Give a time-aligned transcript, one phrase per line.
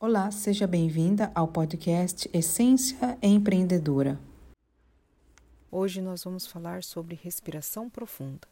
[0.00, 4.16] Olá, seja bem-vinda ao podcast Essência Empreendedora.
[5.72, 8.46] Hoje nós vamos falar sobre respiração profunda.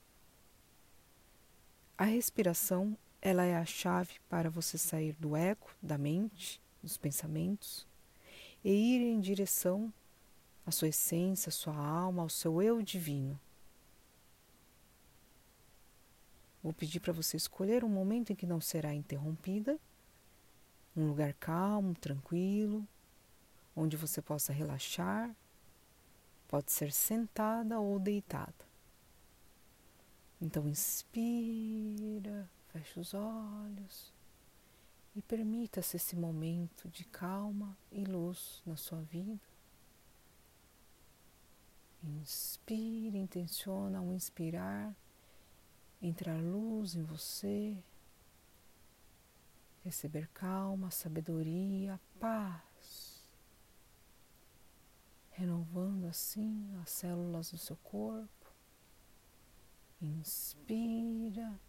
[1.97, 7.87] A respiração, ela é a chave para você sair do eco da mente, dos pensamentos
[8.65, 9.95] e ir em direção
[10.67, 13.39] à sua essência, à sua alma, ao seu eu divino.
[16.61, 19.79] Vou pedir para você escolher um momento em que não será interrompida
[20.97, 22.87] um lugar calmo, tranquilo,
[23.75, 25.35] onde você possa relaxar.
[26.49, 28.55] Pode ser sentada ou deitada.
[30.41, 34.13] Então, inspira, fecha os olhos
[35.15, 39.41] e permita-se esse momento de calma e luz na sua vida.
[42.05, 44.95] Inspire, intenciona ao inspirar,
[46.01, 47.83] entrar luz em você
[49.87, 53.23] receber calma, sabedoria, paz,
[55.31, 58.53] renovando assim as células do seu corpo.
[60.03, 61.61] Inspira,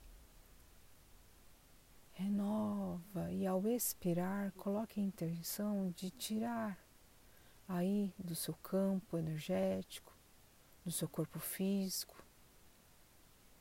[2.14, 3.32] renova.
[3.32, 6.76] E ao expirar, coloque a intenção de tirar
[7.68, 10.12] aí do seu campo energético,
[10.84, 12.26] do seu corpo físico,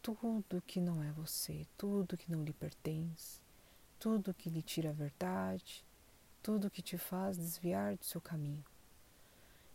[0.01, 3.46] tudo que não é você, tudo que não lhe pertence
[4.07, 5.85] tudo que lhe tira a verdade,
[6.41, 8.65] tudo que te faz desviar do seu caminho.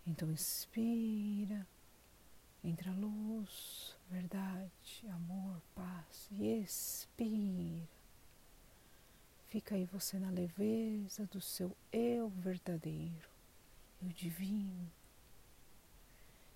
[0.08, 1.68] Então inspira,
[2.64, 7.86] entra luz, verdade, amor, paz e expira.
[9.48, 13.30] Fica aí você na leveza do seu eu verdadeiro,
[14.02, 14.90] eu divino.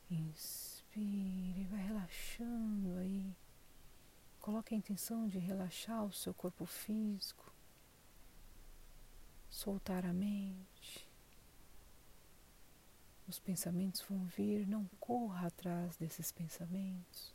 [0.09, 3.35] Inspire, vai relaxando aí.
[4.39, 7.53] Coloque a intenção de relaxar o seu corpo físico,
[9.65, 11.09] soltar a mente.
[13.27, 17.33] Os pensamentos vão vir, não corra atrás desses pensamentos.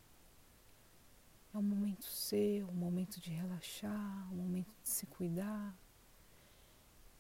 [1.53, 5.77] É um momento seu, um momento de relaxar, um momento de se cuidar.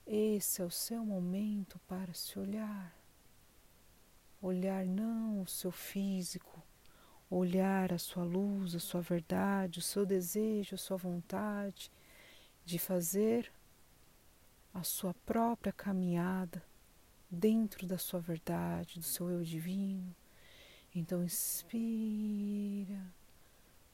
[0.06, 2.96] Esse é o seu momento para se olhar.
[4.40, 6.62] Olhar não o seu físico,
[7.28, 11.90] olhar a sua luz, a sua verdade, o seu desejo, a sua vontade
[12.64, 13.52] de fazer
[14.80, 16.64] a sua própria caminhada
[17.30, 20.16] dentro da sua verdade, do seu eu divino.
[20.94, 22.98] Então inspira,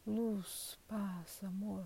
[0.06, 1.84] luz, paz, amor.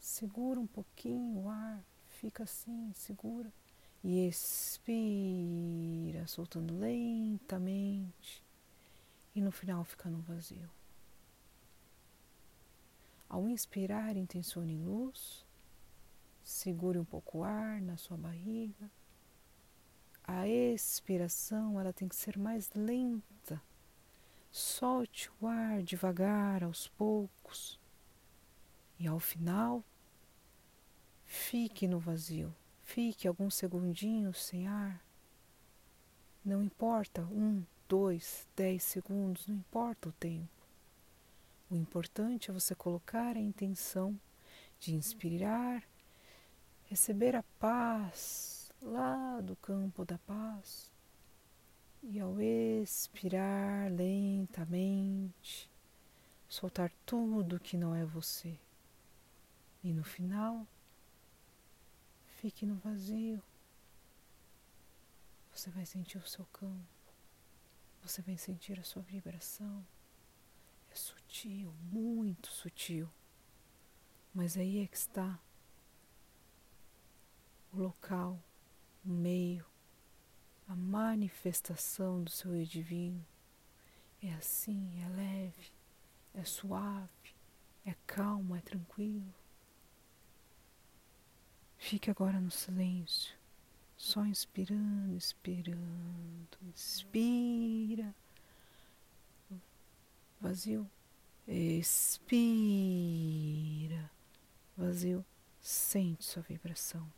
[0.00, 3.52] Segura um pouquinho o ar, fica assim, segura.
[4.02, 8.42] E expira, soltando lentamente.
[9.36, 10.68] E no final fica no vazio.
[13.28, 15.41] Ao inspirar, intencione luz
[16.62, 18.88] Segure um pouco o ar na sua barriga.
[20.22, 23.60] A expiração ela tem que ser mais lenta.
[24.48, 27.80] Solte o ar devagar, aos poucos.
[28.96, 29.82] E ao final,
[31.24, 32.54] fique no vazio.
[32.84, 35.04] Fique alguns segundinhos sem ar.
[36.44, 40.64] Não importa um, dois, dez segundos, não importa o tempo.
[41.68, 44.16] O importante é você colocar a intenção
[44.78, 45.82] de inspirar
[46.92, 50.92] receber a paz lá do campo da paz
[52.02, 55.70] e ao expirar lentamente,
[56.50, 58.58] soltar tudo que não é você.
[59.82, 60.66] E no final,
[62.36, 63.42] fique no vazio.
[65.54, 67.14] Você vai sentir o seu campo,
[68.02, 69.82] você vai sentir a sua vibração.
[70.90, 73.08] É sutil, muito sutil,
[74.34, 75.40] mas aí é que está
[77.72, 78.38] o local,
[79.04, 79.64] o meio,
[80.68, 83.24] a manifestação do seu eu divino.
[84.22, 85.72] É assim, é leve,
[86.34, 87.34] é suave,
[87.84, 89.34] é calmo, é tranquilo.
[91.78, 93.34] Fique agora no silêncio,
[93.96, 98.14] só inspirando, expirando, inspira,
[100.40, 100.88] vazio,
[101.48, 102.38] expira,
[104.76, 105.24] vazio,
[105.60, 107.10] sente sua vibração.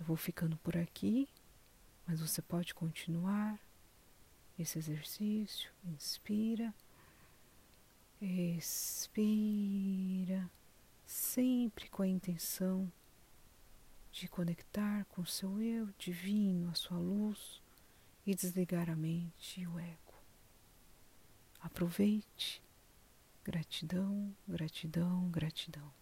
[0.00, 1.28] Eu vou ficando por aqui,
[2.06, 3.60] mas você pode continuar
[4.58, 5.70] esse exercício.
[5.84, 6.74] Inspira,
[8.18, 9.30] expira,
[11.04, 12.90] sempre com a intenção
[14.10, 17.62] de conectar com o seu eu divino, a sua luz
[18.26, 20.14] e desligar a mente e o ego.
[21.60, 22.62] Aproveite.
[23.44, 25.99] Gratidão, gratidão, gratidão.